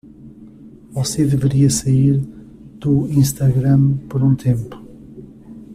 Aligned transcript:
Você 0.89 1.27
deveria 1.27 1.69
sair 1.69 2.17
do 2.79 3.07
Instagram 3.09 3.95
por 4.09 4.23
um 4.23 4.33
tempo. 4.33 4.75